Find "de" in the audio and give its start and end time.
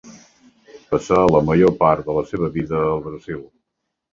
2.09-2.17